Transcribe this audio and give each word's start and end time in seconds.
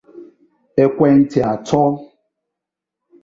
ekwentị 0.83 1.39
atọ 1.51 1.81